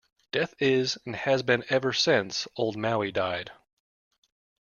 Death 0.31 0.55
is 0.59 0.97
and 1.05 1.15
has 1.15 1.43
been 1.43 1.63
ever 1.69 1.93
since 1.93 2.47
old 2.57 2.75
Maui 2.75 3.11
died. 3.11 3.51